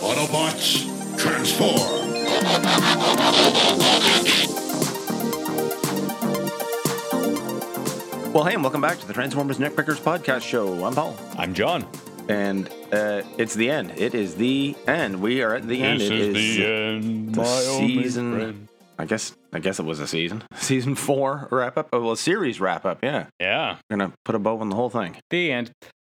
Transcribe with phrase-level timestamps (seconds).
[0.00, 0.84] Autobots,
[1.18, 2.04] transform!
[8.32, 10.84] Well, hey, and welcome back to the Transformers Neckbreakers podcast show.
[10.84, 11.86] I'm Paul, I'm John.
[12.28, 13.92] and uh, it's the end.
[13.96, 15.22] It is the end.
[15.22, 16.00] We are at the end.
[16.02, 18.68] This It is the uh, end, the my only season- friend.
[18.98, 19.34] I guess.
[19.52, 20.42] I guess it was a season.
[20.56, 21.88] Season four wrap up.
[21.92, 22.98] Oh, well, a series wrap up.
[23.02, 25.16] Yeah, Yeah, we're gonna put a bow on the whole thing.
[25.30, 25.70] the end.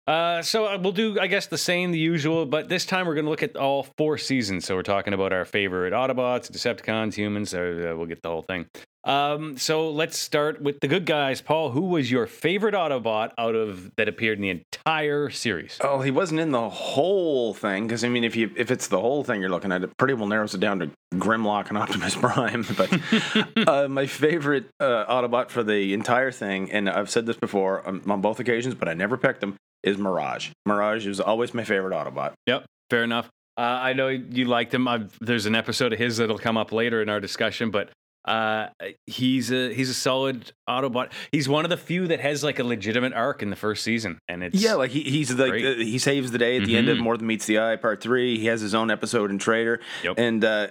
[0.06, 3.14] Uh, so uh, we'll do, I guess, the same, the usual, but this time we're
[3.14, 4.64] going to look at all four seasons.
[4.64, 7.50] So we're talking about our favorite Autobots, Decepticons, humans.
[7.50, 8.66] So uh, we'll get the whole thing.
[9.06, 11.40] Um, so let's start with the good guys.
[11.40, 15.78] Paul, who was your favorite Autobot out of that appeared in the entire series?
[15.80, 19.00] Oh, he wasn't in the whole thing because I mean, if you if it's the
[19.00, 22.16] whole thing you're looking at, it pretty well narrows it down to Grimlock and Optimus
[22.16, 22.66] Prime.
[22.76, 27.88] But uh, my favorite uh, Autobot for the entire thing, and I've said this before
[27.88, 30.50] um, on both occasions, but I never picked him, is Mirage.
[30.66, 32.32] Mirage is always my favorite Autobot.
[32.46, 33.28] Yep, fair enough.
[33.56, 34.86] Uh, I know you liked him.
[34.86, 37.88] I've, there's an episode of his that'll come up later in our discussion, but
[38.28, 38.66] uh,
[39.06, 41.12] he's a he's a solid Autobot.
[41.30, 44.18] He's one of the few that has like a legitimate arc in the first season,
[44.28, 46.88] and it's Yeah, like he, he's like uh, he saves the day at the end
[46.88, 47.02] of Mhm.
[47.02, 48.36] More Than Meets the Eye Part Three.
[48.38, 50.14] He has his own episode in Traitor, Yep.
[50.18, 50.66] and uh,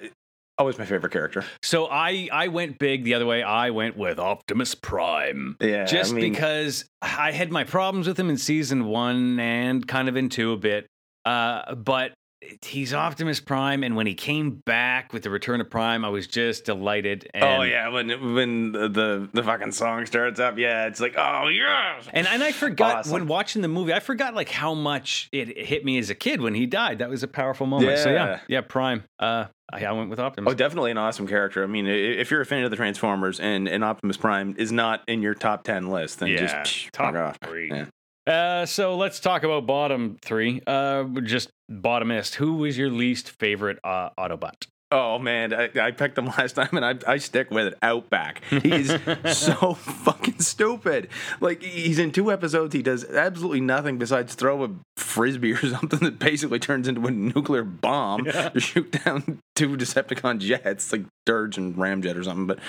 [0.57, 1.43] always my favorite character.
[1.61, 3.43] So I I went big the other way.
[3.43, 5.57] I went with Optimus Prime.
[5.59, 9.87] Yeah, Just I mean, because I had my problems with him in season one and
[9.87, 10.87] kind of in two a bit.
[11.25, 12.13] Uh, but
[12.61, 16.27] he's Optimus Prime, and when he came back with the Return of Prime, I was
[16.27, 17.27] just delighted.
[17.33, 21.15] And, oh yeah, when when the, the the fucking song starts up, yeah, it's like
[21.17, 22.01] oh yeah.
[22.13, 23.13] And and I forgot Awesome.
[23.13, 26.39] when watching the movie, I forgot like how much it hit me as a kid
[26.41, 26.99] when he died.
[26.99, 27.97] That was a powerful moment.
[27.99, 28.39] So yeah, Yeah.
[28.47, 29.03] yeah, Prime.
[29.19, 30.51] Uh, I, I went with Optimus.
[30.51, 31.63] Oh, definitely an awesome character.
[31.63, 35.01] I mean, if you're a fan of the Transformers and, and Optimus Prime is not
[35.07, 37.37] in your top ten list, then Yeah, just psh, top off.
[37.43, 37.69] three.
[37.71, 37.85] Yeah.
[38.27, 40.61] Uh, so let's talk about bottom three.
[40.65, 42.35] Uh, just bottomist.
[42.35, 44.65] Who was your least favorite uh, Autobot?
[44.91, 47.73] Oh man, I, I picked him last time, and I, I stick with it.
[47.81, 48.43] Outback.
[48.45, 48.87] He's
[49.37, 51.09] so fucking stupid.
[51.41, 52.73] Like he's in two episodes.
[52.73, 57.11] He does absolutely nothing besides throw a frisbee or something that basically turns into a
[57.11, 58.49] nuclear bomb Yeah.
[58.49, 62.45] to shoot down two Decepticon jets, like Dirge and Ramjet or something.
[62.47, 62.59] But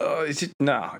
[0.00, 0.96] uh, it's just, no,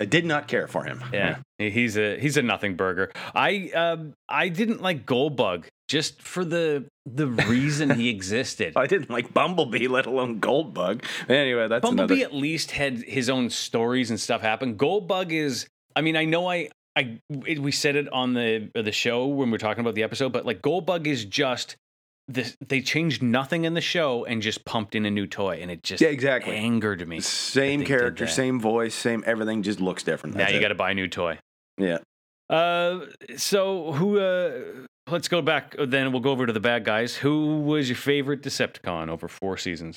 [0.00, 1.02] I did not care for him.
[1.12, 3.10] Yeah, he- he's a he's a nothing burger.
[3.34, 8.74] I um I didn't like Goldbug just for the the reason he existed.
[8.76, 11.04] I didn't like Bumblebee, let alone Goldbug.
[11.28, 12.26] Anyway, that's Bumblebee another.
[12.26, 14.76] at least had his own stories and stuff happen.
[14.76, 15.66] Goldbug is,
[15.96, 17.18] I mean, I know I, I,
[17.58, 20.46] we said it on the the show when we are talking about the episode, but
[20.46, 21.76] like Goldbug is just
[22.28, 22.56] this.
[22.66, 25.82] They changed nothing in the show and just pumped in a new toy, and it
[25.82, 26.54] just Yeah, exactly.
[26.56, 27.20] angered me.
[27.20, 30.36] Same character, same voice, same everything, just looks different.
[30.36, 31.38] Now you got to buy a new toy.
[31.78, 31.98] Yeah.
[32.50, 34.18] Uh, so who?
[34.20, 34.60] Uh,
[35.10, 35.74] let's go back.
[35.78, 37.16] Then we'll go over to the bad guys.
[37.16, 39.96] Who was your favorite Decepticon over four seasons?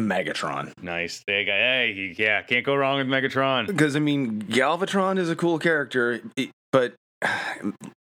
[0.00, 0.72] Megatron.
[0.82, 1.52] Nice, big guy.
[1.58, 3.66] Hey, yeah, can't go wrong with Megatron.
[3.66, 6.22] Because I mean, Galvatron is a cool character,
[6.72, 6.94] but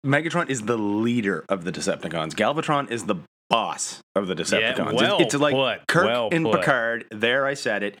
[0.06, 2.34] Megatron is the leader of the Decepticons.
[2.34, 3.16] Galvatron is the
[3.50, 4.92] boss of the Decepticons.
[4.92, 6.60] It's- well it's, like put, Kirk well and put.
[6.60, 7.04] Picard.
[7.10, 7.96] There, I said it.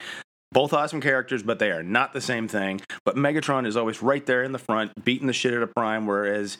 [0.50, 2.80] Both awesome characters, but they are not the same thing.
[3.04, 6.06] But Megatron is always right there in the front, beating the shit out of Prime,
[6.06, 6.56] whereas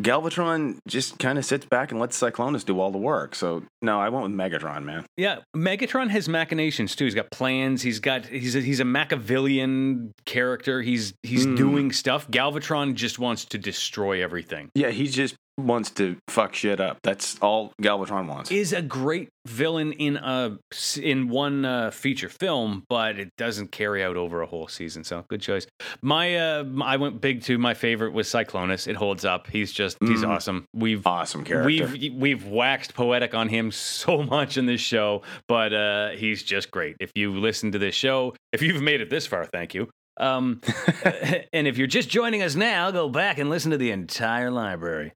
[0.00, 3.34] Galvatron just kind of sits back and lets Cyclonus do all the work.
[3.34, 5.04] So no, I went with Megatron, man.
[5.16, 7.04] Yeah, Megatron has machinations too.
[7.04, 7.82] He's got plans.
[7.82, 10.80] He's got he's a, he's a Machiavellian character.
[10.82, 11.54] He's he's Hmm.
[11.54, 12.28] doing stuff.
[12.28, 14.70] Galvatron just wants to destroy everything.
[14.74, 15.34] Yeah, he's just
[15.66, 16.98] wants to fuck shit up.
[17.02, 18.50] That's all Galvatron wants.
[18.50, 20.58] Is a great villain in a
[21.00, 25.04] in one uh, feature film, but it doesn't carry out over a whole season.
[25.04, 25.66] So good choice.
[26.02, 27.58] My uh, I went big too.
[27.58, 28.86] My favorite was Cyclonus.
[28.88, 29.46] It holds up.
[29.46, 30.28] He's just he's Mm.
[30.28, 30.64] awesome.
[30.74, 31.66] We've awesome character.
[31.66, 36.70] We've we've waxed poetic on him so much in this show, but uh, he's just
[36.70, 36.96] great.
[37.00, 39.88] If you listen to this show, if you've made it this far, thank you.
[40.18, 40.60] Um,
[41.52, 45.12] and if you're just joining us now, go back and listen to the entire library.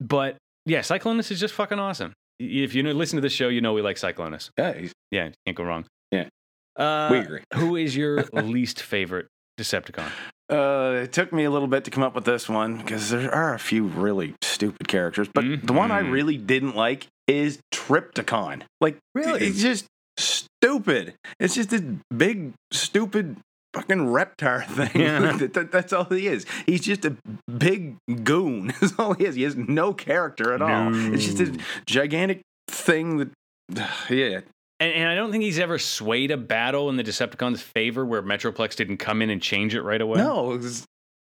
[0.00, 2.12] But yeah, Cyclonus is just fucking awesome.
[2.38, 4.50] If you listen to this show, you know we like Cyclonus.
[4.58, 5.86] yeah, Yeah, can't go wrong.
[6.10, 6.28] Yeah.
[6.76, 7.40] Uh, we agree.
[7.54, 9.28] who is your least favorite
[9.58, 10.10] Decepticon?
[10.52, 13.34] Uh, it took me a little bit to come up with this one because there
[13.34, 16.12] are a few really stupid characters, but the one I Mhm.
[16.12, 18.62] really didn't like is Trypticon.
[18.80, 19.46] Like, Really?
[19.46, 19.86] it's just
[20.18, 21.14] stupid.
[21.40, 21.82] It's just this
[22.14, 23.38] big, stupid
[23.76, 25.00] fucking reptar thing.
[25.02, 25.32] Yeah.
[25.36, 26.46] That- that- that's all he is.
[26.66, 27.16] He's just a
[27.50, 28.72] big goon.
[28.80, 29.34] That's all he is.
[29.34, 30.90] He has no character at all.
[31.14, 33.28] It's just a gigantic thing that,
[34.10, 34.40] yeah.
[34.78, 38.22] And, and I don't think he's ever swayed a battle in the Decepticons' favor where
[38.22, 40.18] Metroplex didn't come in and change it right away.
[40.18, 40.60] No,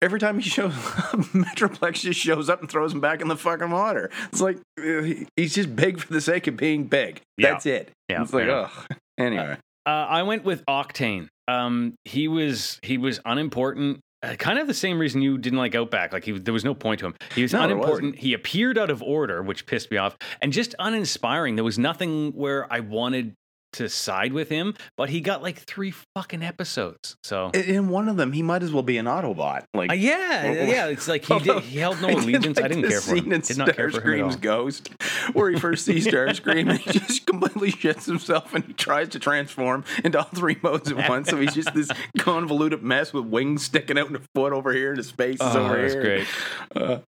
[0.01, 3.35] every time he shows up, Metroplex just shows up and throws him back in the
[3.37, 4.09] fucking water.
[4.31, 7.21] It's like uh, he's just big for the sake of being big.
[7.37, 7.51] Yeah.
[7.51, 7.91] That's it.
[8.09, 8.71] Yeah, it's like, ugh.
[9.17, 11.27] Anyway, Uh, I went with Octane.
[11.47, 13.99] Um, he was he was unimportant.
[14.23, 16.11] Uh, kind of the same reason you didn't like Outback.
[16.11, 17.15] Like he, there was no point to him.
[17.35, 18.17] He was No, unimportant.
[18.17, 21.55] He appeared out of order, which pissed me off, and just uninspiring.
[21.55, 23.35] There was nothing where I wanted
[23.75, 27.15] to side with him, but he got like three fucking episodes.
[27.23, 29.65] So in- one of them, he might as well be an Autobot.
[29.73, 30.87] Like, uh, yeah, Well, yeah.
[30.87, 31.63] It's like he did.
[31.63, 32.57] He held no I did allegiance.
[32.59, 33.29] I didn't care for him.
[33.29, 34.35] Did not care for him all.
[34.35, 34.89] Ghost,
[35.33, 39.19] where he first sees Starscream and he just completely shits himself and he tries to
[39.19, 41.29] transform into all three modes at once.
[41.29, 44.89] So he's just this convoluted mess with wings sticking out and a foot over here
[44.89, 46.01] and his face is Oh, over that's here.
[46.03, 46.27] great.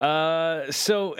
[0.00, 1.14] Uh, Uh, so,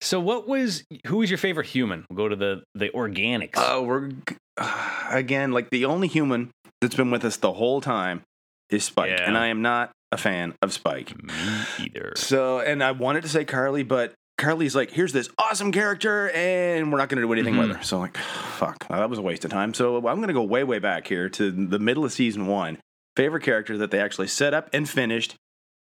[0.00, 2.04] so what was who was your favorite human?
[2.10, 3.54] We'll go to the the organics.
[3.56, 4.10] Oh, we're
[5.10, 8.22] again like the only human that's been with us the whole time
[8.70, 9.26] is Spike, Yeah.
[9.26, 11.20] and I am not a fan of Spike.
[11.22, 11.32] Me
[11.80, 12.12] either.
[12.16, 16.92] So, and I wanted to say Carly, but Carly's like, here's this awesome character, and
[16.92, 17.76] we're not going to do anything with Mhm.
[17.76, 17.82] her.
[17.82, 18.16] So, I'm like,
[18.58, 19.74] fuck, that was a waste of time.
[19.74, 22.78] So, I'm going to go way, way back here to the middle of season one.
[23.16, 25.34] Favorite character that they actually set up and finished,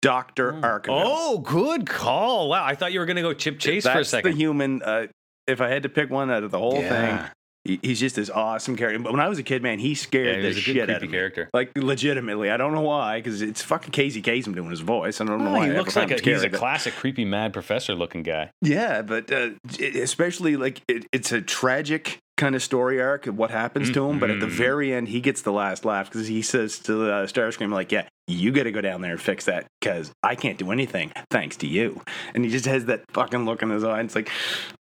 [0.03, 1.03] Doctor Arkeville.
[1.05, 2.49] Oh, good call.
[2.50, 4.31] Wow, I thought you were gonna go Chip Chase That's for a second.
[4.33, 4.83] the human.
[4.83, 5.06] Uh,
[5.47, 7.29] if I had to pick one out of the whole Yeah.
[7.65, 8.99] thing, he's just this awesome character.
[9.03, 10.91] But when I was a kid, man, he yeah, scared he the a good shit
[10.91, 11.09] out of me.
[11.09, 11.50] character.
[11.53, 15.21] Like legitimately, I don't know why, because it's fucking Casey Kasem doing his voice.
[15.21, 15.67] I don't know Oh, why.
[15.67, 18.51] he I looks like a, he's a classic creepy mad professor looking guy.
[18.62, 23.50] Yeah, but uh, especially like it, it's a tragic kind of story arc of what
[23.50, 24.19] happens to him.
[24.19, 24.50] But at the Mhm.
[24.50, 28.06] very end, he gets the last laugh because he says to uh, Starscream, like, "Yeah,
[28.26, 31.56] you got to go down there and fix that because I can't do anything thanks
[31.58, 32.00] to you."
[32.35, 34.00] And he just has that fucking look in his eye.
[34.00, 34.31] It's like,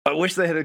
[0.06, 0.64] I wish they had uh,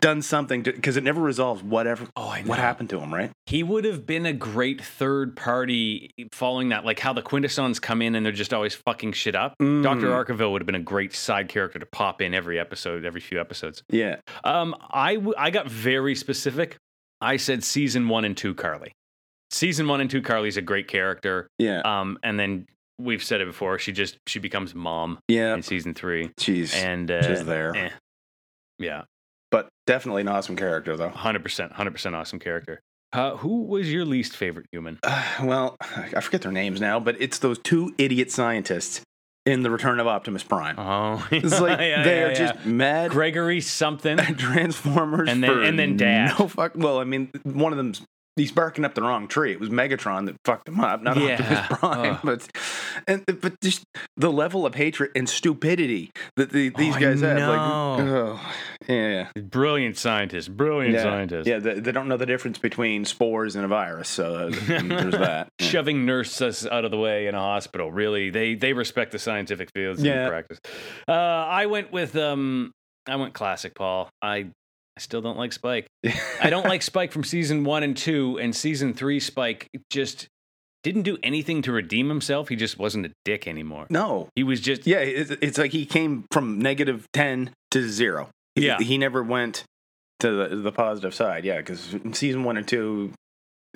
[0.00, 3.12] done something because it never resolves whatever Oh, I what happened to him.
[3.14, 3.30] Right?
[3.46, 8.02] He would have been a great third party following that, like how the Quintessons come
[8.02, 9.54] in and they're just always fucking shit up.
[9.60, 9.82] Mm.
[9.82, 13.20] Doctor Arkeville would have been a great side character to pop in every episode, every
[13.20, 13.82] few episodes.
[13.90, 14.16] Yeah.
[14.44, 16.76] Um, I w- I got very specific.
[17.20, 18.92] I said season one and two, Carly.
[19.50, 21.48] Season one and two, Carly's a great character.
[21.58, 21.80] Yeah.
[21.84, 22.66] Um, and then
[22.98, 23.78] we've said it before.
[23.78, 25.54] She just she becomes mom Yeah.
[25.54, 27.74] in season three, She's and uh, just there.
[27.76, 27.90] eh.
[28.78, 29.02] yeah,
[29.86, 31.08] definitely an awesome character, though.
[31.10, 32.80] hundred percent, hundred percent awesome character.
[33.12, 34.98] Uh, who was your least favorite human?
[35.02, 39.00] Uh, well, I forget their names now, but it's those two idiot scientists
[39.46, 40.74] in the Return of Optimus Prime.
[40.78, 42.34] Oh, It's like yeah, they yeah, are yeah.
[42.34, 44.16] just mad Gregory something.
[44.36, 46.38] Transformers, And then- and then Dad.
[46.38, 46.72] No fuck.
[46.74, 48.02] Well, I mean, one of them's
[48.36, 49.52] he's barking up the wrong tree.
[49.52, 51.32] It was Megatron that fucked him up, not Yeah.
[51.40, 52.10] Optimus Prime.
[52.14, 52.20] Ugh.
[52.24, 52.48] But
[53.06, 53.84] and but just
[54.16, 58.40] the level of hatred and stupidity that the, these Oh, guys have, like, oh,
[58.88, 59.28] yeah.
[59.36, 61.48] Brilliant scientists, Brilliant Yeah, scientist.
[61.48, 61.58] yeah.
[61.58, 65.48] They, they don't know the difference between spores and a virus, so uh, there's that.
[65.58, 65.66] Yeah.
[65.66, 67.90] Shoving nurses out of the way in a hospital.
[67.90, 70.24] Really, they they respect the scientific fields Yeah.
[70.24, 70.58] in practice.
[71.08, 72.72] Uh, I went with um,
[73.08, 74.08] I went classic, Paul.
[74.22, 74.46] I
[74.96, 75.86] I still don't like Spike.
[76.42, 79.20] I don't like Spike from season one and two, and season three.
[79.20, 80.26] Spike just
[80.82, 82.48] didn't do anything to redeem himself.
[82.48, 83.86] He just wasn't a dick anymore.
[83.90, 88.28] No, He was just Yeah, it's, it's like he came from negative 10 to zero.
[88.54, 88.78] He- Yeah.
[88.78, 89.64] He, never went
[90.20, 91.44] to the, the positive side.
[91.44, 93.12] Yeah, because in season one and two,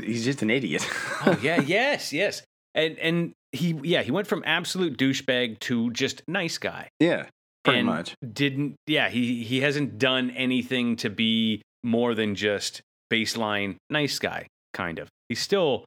[0.01, 0.87] he's just an idiot.
[1.27, 2.43] oh yeah, yes, yes,
[2.75, 6.89] and and he yeah he went from absolute douchebag to just nice guy.
[7.01, 7.27] yeah,
[7.65, 8.15] pretty much.
[8.33, 12.81] Didn't yeah he he hasn't done anything to be more than just
[13.12, 15.09] baseline nice guy kind of.
[15.29, 15.85] He's still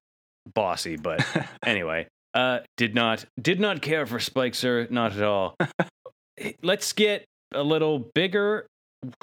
[0.54, 1.26] bossy, but
[1.66, 5.56] anyway, uh, did not did not care for Spike, sir, not at all.
[6.64, 8.66] Let's get a little bigger.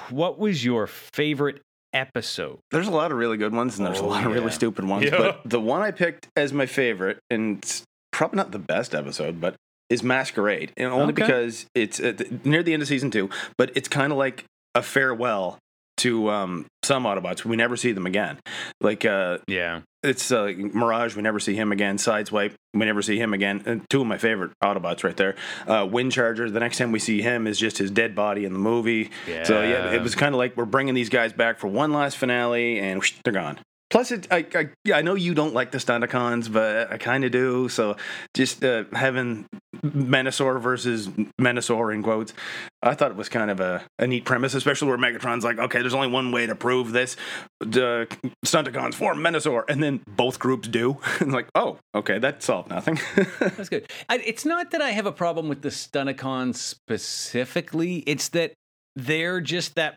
[0.09, 1.61] What was your favorite
[1.93, 2.59] episode?
[2.71, 4.37] There's a lot of really good ones and there's Oh, a lot of yeah.
[4.37, 5.05] really stupid ones.
[5.11, 5.17] Yeah.
[5.17, 9.41] But the one I picked as my favorite, and it's probably not the best episode,
[9.41, 9.55] but
[9.91, 10.71] is Masquerade.
[10.77, 11.23] And only Okay.
[11.23, 14.45] because it's at the, near the end of season two, but it's kind of like
[14.75, 15.57] a farewell
[15.97, 17.45] to um, some Autobots.
[17.45, 18.39] We never see them again.
[18.79, 21.15] Like, uh, Yeah, it's uh, Mirage.
[21.15, 21.97] We never see him again.
[21.97, 22.53] Sideswipe.
[22.73, 23.61] We never see him again.
[23.67, 25.35] And two of my favorite Autobots right there.
[25.67, 26.49] Uh, Wind Charger.
[26.49, 29.11] The next time we see him is just his dead body in the movie.
[29.27, 29.43] yeah.
[29.43, 32.17] So yeah, it was kind of like we're bringing these guys back for one last
[32.17, 33.59] finale, and whoosh, they're gone.
[33.91, 37.31] Plus, it, I, I I know you don't like the Stunticons, but I kind of
[37.31, 37.67] do.
[37.67, 37.97] So
[38.33, 39.45] just uh, having
[39.83, 42.33] Menasor versus Menasor in quotes,
[42.81, 45.81] I thought it was kind of a, a neat premise, especially where Megatron's like, okay,
[45.81, 47.17] there's only one way to prove this:
[47.59, 48.07] the
[48.45, 50.97] Stunticons form Menasor, and then both groups do.
[51.19, 52.97] and like, oh, okay, that solved nothing.
[53.39, 53.91] That's good.
[54.07, 57.97] I, it's not that I have a problem with the Stunticons specifically.
[58.07, 58.53] It's that
[58.95, 59.95] they're just that.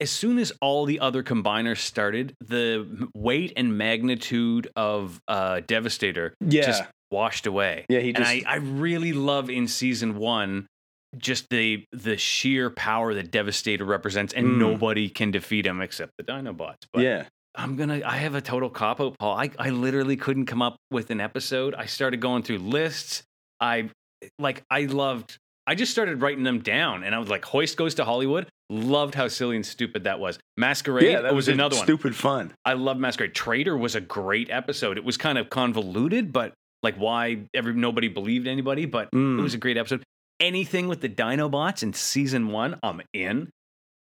[0.00, 6.34] As soon as all the other combiners started, the weight and magnitude of uh, Devastator
[6.40, 6.66] Yeah.
[6.66, 7.86] just washed away.
[7.88, 10.66] Yeah, he and I, I really love in season one
[11.16, 14.58] just the the sheer power that Devastator represents, and Mm.
[14.58, 16.82] nobody can defeat him except the Dinobots.
[16.92, 17.24] But yeah.
[17.54, 18.02] I'm gonna.
[18.04, 19.34] I have a total cop out, Paul.
[19.38, 21.74] I I literally couldn't come up with an episode.
[21.74, 23.22] I started going through lists.
[23.60, 23.88] I
[24.38, 24.62] like.
[24.70, 25.38] I loved.
[25.66, 29.14] I just started writing them down, and I was like, "Hoist goes to Hollywood." Loved
[29.14, 30.38] how silly and stupid that was.
[30.56, 31.84] Masquerade Yeah, that was, was, another one.
[31.84, 32.52] Stupid fun.
[32.64, 33.34] I love Masquerade.
[33.34, 34.96] Traitor was a great episode.
[34.98, 39.38] It was kind of convoluted, but like why every nobody believed anybody, but Mm.
[39.38, 40.02] it was a great episode.
[40.40, 43.50] Anything with the Dinobots in season one, I'm in.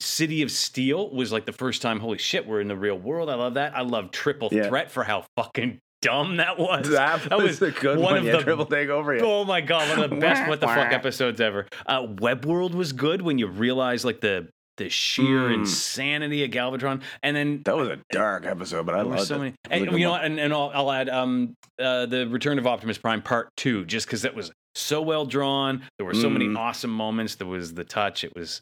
[0.02, 3.30] City of Steel was like the first time, holy shit, we're in the real world.
[3.30, 3.76] I love that.
[3.76, 4.68] I love Triple Yeah.
[4.68, 6.90] Threat for how fucking dumb that was.
[6.90, 8.18] That That was, was a good one one.
[8.18, 9.18] of yeah, the- triple takeover.
[9.18, 9.26] Yeah.
[9.26, 10.96] Oh my god, one of the best what the fuck Wah, wah.
[10.96, 11.68] episodes ever.
[11.86, 15.56] Uh Web World was good when you realize like the the sheer Mm.
[15.56, 17.02] insanity of Galvatron.
[17.22, 19.40] And then That was a dark episode, but I there were loved so it.
[19.40, 19.50] many.
[19.50, 20.24] It And you know what?
[20.24, 24.06] And, and I'll, I'll add um, uh, the Return of Optimus Prime Part Two, just
[24.08, 25.84] because it was so well drawn.
[25.98, 26.58] There were so many Mm.
[26.58, 27.36] awesome moments.
[27.36, 28.24] There was the touch.
[28.24, 28.62] It was,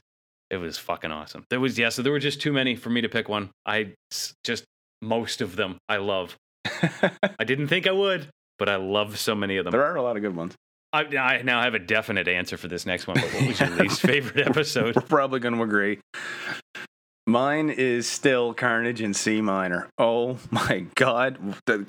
[0.50, 1.44] it was fucking awesome.
[1.52, 1.90] There was yeah.
[1.90, 3.52] So there were just too many for me to pick one.
[3.68, 3.94] I
[4.44, 4.64] just
[5.04, 6.36] most of them I love.
[7.40, 9.72] I didn't think I would, but I love so many of them.
[9.72, 10.56] there are a lot of good ones.
[10.94, 13.18] I, I now have a definite answer for this next one.
[13.20, 14.96] But what was your least favorite episode?
[14.96, 16.00] We're probably going to agree.
[17.26, 19.90] Mine is still Carnage in C minor.
[19.98, 21.38] Oh my god,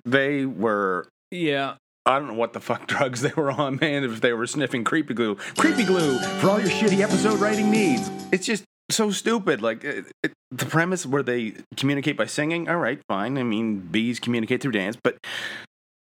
[0.05, 1.07] they were.
[1.31, 4.03] Yeah, I don't know what the fuck drugs they were on, man.
[4.03, 8.11] If they were sniffing creepy glue, creepy glue for all your shitty episode writing needs.
[8.33, 9.63] It's just so stupid.
[9.63, 12.69] Like it, it, the premise where they communicate by singing.
[12.69, 13.39] All right, fine.
[13.39, 15.19] I mean, bees communicate through dance, but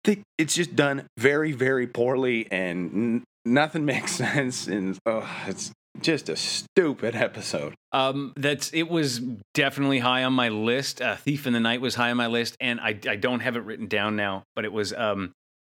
[0.03, 4.67] they, it's just done very, very poorly, and n- nothing makes sense.
[4.67, 7.73] And oh, it's just a stupid episode.
[7.91, 9.19] Um, that's it was
[9.53, 11.01] definitely high on my list.
[11.01, 13.55] Uh, Thief in the Night was high on my list, and I I don't have
[13.55, 15.31] it written down now, but it was um,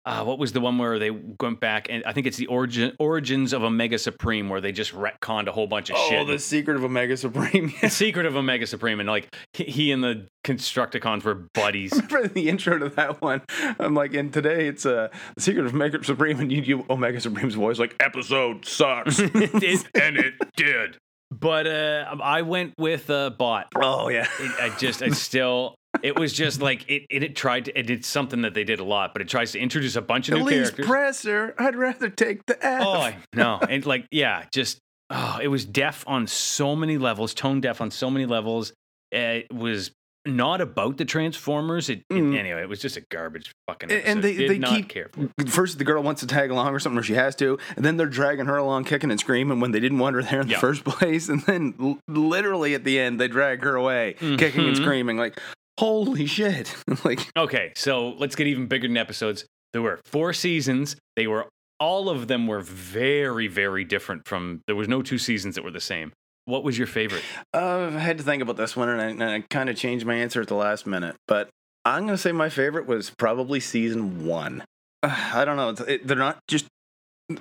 [0.06, 2.94] uh, what was the one where they went back and I think it's the origin
[3.00, 6.20] origins of Omega Supreme where they just retconned a whole bunch of Oh, shit.
[6.20, 7.74] Oh, the secret of Omega Supreme.
[7.82, 11.92] The secret of Omega Supreme, and like he- and the Constructicons were buddies.
[11.94, 13.42] remember the intro to that one.
[13.80, 17.20] I'm like, and today it's uh, the secret of Omega Supreme, and you do Omega
[17.20, 19.20] Supreme's voice like episode sucks.
[19.96, 20.98] And it did.
[21.32, 23.68] But uh, I went with uh, Bot.
[23.76, 27.66] oh yeah, it, I just, I still, it was just like it, it, it tried
[27.66, 30.02] to, it did something that they did a lot, but it tries to introduce a
[30.02, 30.86] bunch of new Elise characters.
[30.86, 31.56] Presser.
[31.58, 32.82] I'd rather take the F.
[32.86, 33.60] oh, I know.
[33.68, 37.92] And like, yeah, just, oh, it was deaf on so many levels, tone deaf on
[37.92, 38.74] so many levels.
[39.12, 39.92] It was
[40.28, 41.88] not about the Transformers.
[41.88, 42.36] It, it- Mm.
[42.36, 44.10] anyway, it was just a garbage fucking episode.
[44.10, 45.10] and they- Did they keep- care.
[45.48, 47.98] First, the girl wants to tag along or something, or she has to, and then
[47.98, 50.56] they're dragging her along, kicking and screaming when they didn't want her there in the
[50.56, 54.76] first place, and then l- literally at the end they drag her away, kicking and
[54.78, 55.40] screaming like,
[55.80, 59.46] "Holy shit!" like, Okay, so let's get even bigger than episodes.
[59.74, 60.96] There were four seasons.
[61.16, 61.48] They were
[61.80, 64.62] all of them were very, very different from.
[64.68, 66.14] There was no two seasons that were the same.
[66.46, 67.24] What was your favorite?
[67.54, 70.06] Uh, I had to think about this one, and I, and I kind of changed
[70.06, 71.16] my answer at the last minute.
[71.28, 71.50] But
[71.84, 74.64] I'm going to say my favorite was probably season one.
[75.04, 75.86] Uh, I don't know.
[75.86, 76.66] It, they're not just.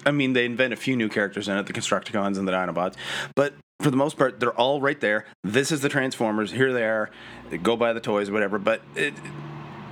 [0.07, 2.95] I mean, they invent a few new characters in it, the Constructicons and the Dinobots,
[3.37, 3.53] but
[3.85, 5.27] for the most part, they're all right there.
[5.45, 6.51] This is the Transformers.
[6.51, 7.11] Here they are.
[7.51, 8.59] They go buy the toys, whatever.
[8.59, 9.15] But it,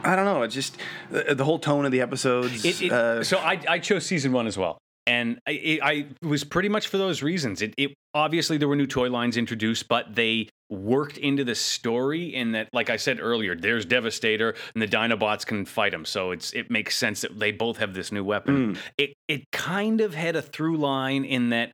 [0.02, 0.42] I don't know.
[0.42, 0.76] It's just
[1.10, 2.64] the, the whole tone of the episodes.
[2.64, 6.42] It, it- uh, so I, I chose season one as well, and I, I was
[6.42, 7.62] pretty much for those reasons.
[7.62, 12.34] It, it obviously there were new toy lines introduced, but they worked into the story
[12.34, 16.30] in that, like I said earlier, there's Devastator and the Dinobots can fight him, so
[16.30, 18.74] it's it makes sense that they both have this new weapon.
[18.74, 21.72] mm, It it kind of had a through line in that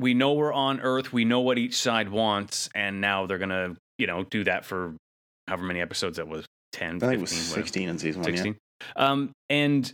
[0.00, 3.76] we know we're on Earth, we know what each side wants, and now they're gonna
[3.98, 4.94] you know do that for
[5.46, 7.66] however many episodes that was 10, I 15, think it was whatever.
[7.66, 8.30] 16 in season one.
[8.30, 8.36] Yeah.
[8.36, 8.56] 16
[8.96, 9.92] um and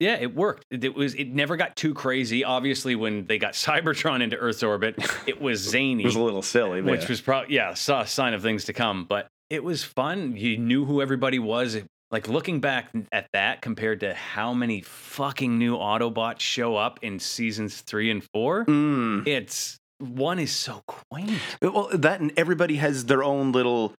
[0.00, 3.52] yeah it worked it, it was it never got too crazy obviously when they got
[3.66, 4.94] cybertron into earth's orbit
[5.26, 7.08] it was zany It was a little silly, but which yeah.
[7.08, 10.56] was probably yeah saw a sign of things to come but it was fun you
[10.56, 11.74] knew who everybody was
[12.14, 17.18] like looking back at that compared to how many fucking new autobots show up in
[17.18, 19.26] seasons three and four Mm.
[19.26, 21.30] it's one is so quaint
[21.60, 23.92] Well, that and everybody has their own little.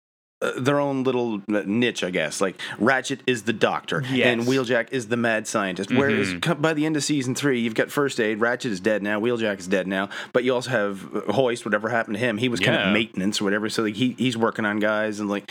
[0.42, 2.40] Uh, their own little niche, I guess.
[2.40, 4.26] Like Ratchet is the doctor, Yes.
[4.26, 5.90] and Wheeljack is the mad scientist.
[5.92, 6.42] Whereas Mhm.
[6.42, 8.40] co- by the end of season three, you've got First Aid.
[8.40, 9.20] Ratchet is dead now.
[9.20, 10.08] Wheeljack is dead now.
[10.32, 11.64] But you also have uh, Hoist.
[11.64, 12.88] Whatever happened to him, he was kind Yeah.
[12.88, 13.68] of maintenance or whatever.
[13.70, 15.50] So like he he's working on guys and like.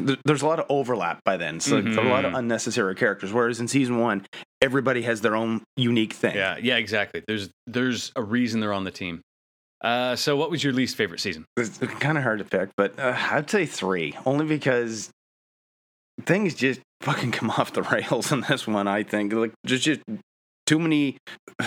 [0.00, 2.38] There- There's a lot of overlap by then, so like, a lot of Mhm.
[2.38, 3.32] unnecessary characters.
[3.32, 4.26] Whereas in season one,
[4.60, 6.34] everybody has their own unique thing.
[6.34, 9.20] yeah yeah exactly there's there's a reason they're on the team
[9.82, 12.98] uh so what was your least favorite season It's kind of hard to pick, but
[12.98, 15.10] uh, I'd say three, only because
[16.24, 18.88] things just fucking come off the rails in this one.
[18.88, 20.00] I think like just just
[20.66, 21.16] too many,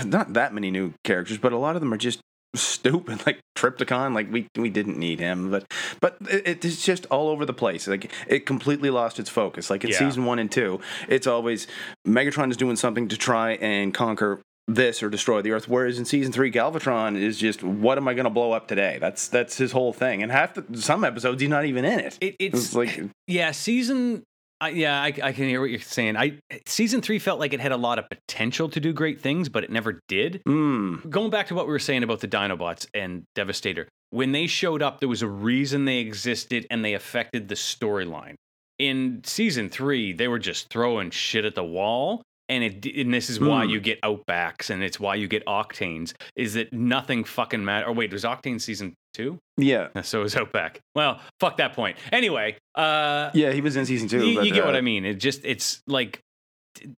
[0.06, 2.20] not that many new characters, but a lot of them are just
[2.56, 3.22] stupid.
[3.26, 5.66] Like Trypticon, like we we didn't need him, but
[6.00, 7.88] but it, it's just all over the place.
[7.88, 9.70] Like it completely lost its focus.
[9.70, 10.00] Like in Yeah.
[10.00, 11.68] season one and two, it's always
[12.08, 16.06] Megatron is doing something to try and conquer this or destroy the earth whereas in
[16.06, 19.58] season 3 galvatron is just what am i going to blow up today that's that's
[19.58, 22.66] his whole thing and half the some episodes he's not even in it It, it's
[22.68, 24.24] it's like yeah, season.
[24.62, 26.16] I, yeah, I, I can hear what you're saying.
[26.16, 26.38] I
[26.68, 29.64] season three felt like it had a lot of potential to do great things, but
[29.64, 30.42] it never did.
[30.48, 34.46] mm, Going back to what we were saying about the Dinobots and Devastator, when they
[34.48, 38.36] showed up, there was a reason they existed and they affected the storyline.
[38.80, 42.22] In season three, they were just throwing shit at the wall.
[42.50, 43.70] And, it, and this is why Hmm.
[43.70, 47.88] you get outbacks and it's why you get octanes is that nothing fucking matter.
[47.88, 49.40] Oh, wait, was octane season two?
[49.58, 50.80] yeah So it is outback.
[50.96, 51.98] Well, fuck that point.
[52.12, 55.06] Anyway, uh, yeah he was in season 2 you, you get what uh, I mean.
[55.06, 56.22] It just it's like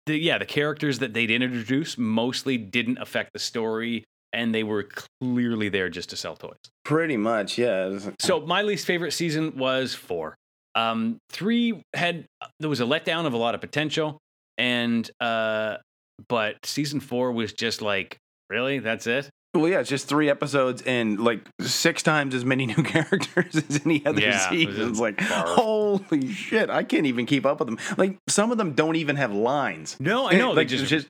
[0.06, 4.88] the, yeah, the characters that they'd introduce mostly didn't affect the story, and they were
[5.22, 6.58] clearly there just to sell toys.
[6.86, 10.36] pretty much yeah So my least favorite season was four.
[10.76, 12.26] Um, three had
[12.60, 14.20] there was a letdown of a lot of potential,
[14.58, 15.78] and uh,
[16.30, 18.18] but season four was just like
[18.50, 19.30] really that's it.
[19.54, 23.82] Well yeah it's just three episodes and like six times as many new characters as
[23.86, 25.46] any other Yeah, season it's like barf.
[25.56, 29.16] holy shit i can't even keep up with them like some of them don't even
[29.16, 30.50] have lines No, I know.
[30.52, 31.08] like they just, just,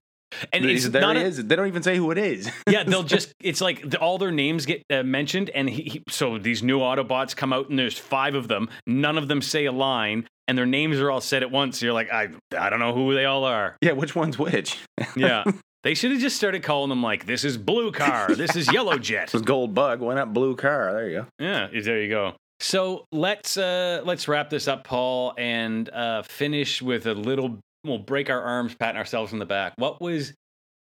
[0.51, 1.45] and there it's it not a- is.
[1.45, 4.31] they don't even say who it is yeah, they'll just, it's like the, all their
[4.31, 5.49] names get uh, mentioned.
[5.51, 8.67] And he, he, so these new Autobots come out and there's five of them.
[8.87, 11.81] None of them say a line and their names are all said at once.
[11.83, 13.77] You're like, I, I don't know who they all are.
[13.81, 14.79] yeah which one's which
[15.15, 15.43] Yeah.
[15.83, 18.97] they should have just started calling them like, this is Blue Car, this is Yellow
[19.09, 19.25] Jet.
[19.29, 19.99] It was Gold Bug.
[20.01, 20.93] Why not Blue Car?
[20.93, 21.27] There you go.
[21.39, 22.33] Yeah, there you go.
[22.59, 27.97] So let's uh let's wrap this up, Paul, and uh finish with a little we'll
[27.97, 29.73] break our arms, patting ourselves on the back.
[29.77, 30.33] What was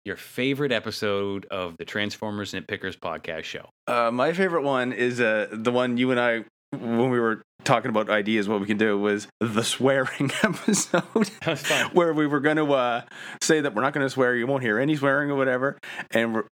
[0.06, 3.70] your favorite episode of the Transformers Nitpickers podcast show?
[3.88, 7.90] Uh, my favorite one is uh, the one you and I, when we were talking
[7.90, 11.04] about ideas, what we can do was the swearing episode.
[11.42, 11.92] That was fun.
[11.94, 13.02] where we were going to uh,
[13.42, 15.78] say that we're not going to swear, you won't hear any swearing or whatever,
[16.12, 16.44] and we're,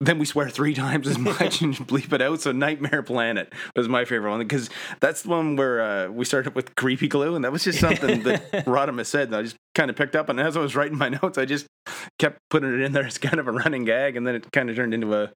[0.00, 2.40] then we swear three times as much and bleep it out.
[2.40, 6.54] So Nightmare Planet was my favorite one because that's the one where uh, we started
[6.54, 9.90] with creepy glue, and that was just something that Rodimus said, and I just kind
[9.90, 10.28] of picked up.
[10.28, 11.66] And as I was writing my notes, I just
[12.18, 14.70] kept putting it in there as kind of a running gag, and then it kind
[14.70, 15.30] of turned into a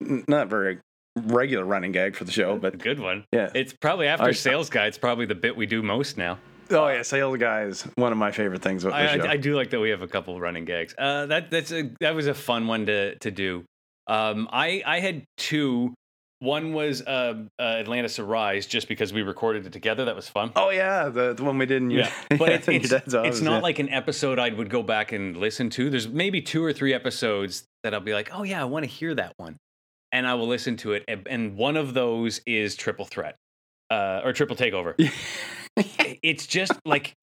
[0.00, 0.78] not very
[1.16, 3.24] regular running gag for the show, but Good one.
[3.32, 3.50] yeah.
[3.54, 4.86] It's probably after I- sales guy.
[4.86, 6.38] It's probably the bit we do most now.
[6.70, 9.24] oh yeah, sales guy is one of my favorite things about the I, show.
[9.24, 10.94] I, I do like that we have a couple running gags.
[10.98, 13.64] Uh, that that's a that was a fun one to to do.
[14.08, 15.94] Um, I I had two.
[16.40, 20.04] One was uh, uh, Atlantis Arise, just because we recorded it together.
[20.04, 20.52] That was fun.
[20.54, 23.40] oh yeah, the, the one we did in your, Yeah, but it's, your it's, office,
[23.40, 23.60] not yeah.
[23.60, 25.88] like an episode I would go back and listen to.
[25.88, 28.90] There's maybe two or three episodes that I'll be like, oh yeah, I want to
[28.90, 29.56] hear that one,
[30.16, 31.04] and I will listen to it.
[31.28, 33.36] And, one of those is Triple Threat,
[33.90, 34.94] uh, or Triple Takeover.
[36.22, 37.14] it's just like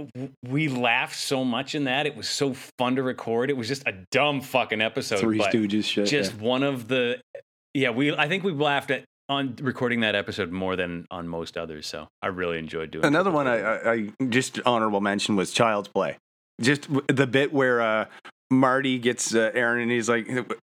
[0.48, 2.06] we laughed so much in that.
[2.06, 3.50] It was so fun to record.
[3.50, 5.20] It was just a dumb fucking episode.
[5.20, 6.06] Three Stooges shit.
[6.08, 7.20] just one of the
[7.74, 11.58] yeah we i think we laughed at on recording that episode more than on most
[11.58, 13.08] others so i really enjoyed doing yeah.
[13.08, 16.18] Another one I, I, I just honorable mention was Child's Play.
[16.62, 18.06] Just the bit where uh,
[18.52, 20.28] Marty gets uh, Aaron and he's like,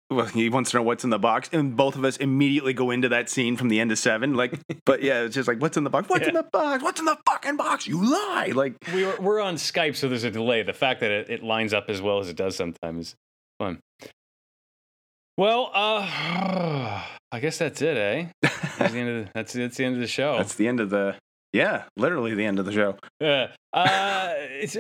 [0.10, 2.92] well, he wants to know what's in the box, and both of us immediately go
[2.92, 4.36] into that scene from the end of Seven.
[4.36, 6.10] Like, but yeah, it's just like, what's in the box?
[6.10, 6.84] What's in the box?
[6.84, 7.88] What's in the fucking box?
[7.88, 8.52] You lie!
[8.54, 11.44] Like, we were, we're on skype so there's a delay the fact that it, it
[11.44, 13.16] lines up as well as it does sometimes is
[13.60, 13.80] fun
[15.38, 16.02] well uh
[17.32, 18.28] i guess that's it eh
[18.78, 20.80] that's the end of the, that's, that's the end of the show that's the end
[20.80, 21.16] of the.
[21.54, 22.98] Yeah, literally the end of the show.
[23.20, 23.48] Yeah.
[23.74, 24.34] Uh,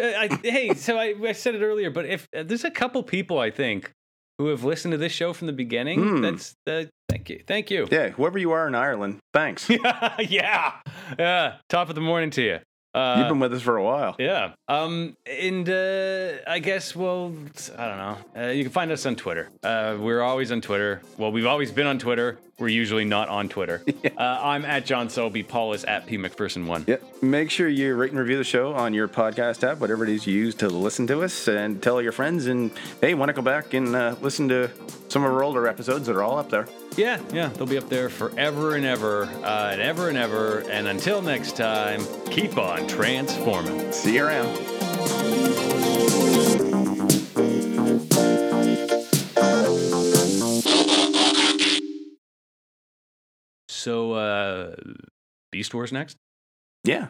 [0.10, 3.38] uh, hey, so I, I said it earlier, but if uh, there's a couple people
[3.38, 3.92] I think
[4.38, 6.21] who have listened to this show from the beginning, Hmm.
[6.21, 7.88] that's uh, thank you, thank you.
[7.91, 9.69] Yeah, whoever you are in Ireland, thanks.
[10.19, 10.73] yeah,
[11.17, 11.56] yeah.
[11.69, 12.60] Top of the morning to you.
[12.98, 14.16] Uh, You've been with us for a while.
[14.18, 14.54] yeah.
[14.68, 17.34] Um, and uh, I guess, well,
[17.78, 18.18] I don't know.
[18.36, 19.50] Uh, you can find us on Twitter.
[19.64, 21.02] Uh, we're always on Twitter.
[21.18, 22.38] Well, we've always been on Twitter.
[22.60, 23.84] We're usually not on Twitter.
[24.04, 25.44] uh, I'm at John Sobey.
[25.44, 26.88] Paul is at P McPherson1.
[26.88, 30.10] Yeah, make sure you rate and review the show on your podcast app, whatever it
[30.10, 32.48] is you use to listen to us, and tell your friends.
[32.48, 34.72] And hey, want to go back and uh, listen to
[35.08, 36.68] some of our older episodes that are all up there.
[36.96, 40.62] Yeah, yeah, they'll be up there forever and ever, uh, and ever and ever.
[40.72, 43.91] And until next time, keep on transforming.
[43.91, 44.56] See you around.
[53.69, 54.76] So, uh,
[55.52, 56.17] Beast Wars next?
[56.84, 57.08] Yeah,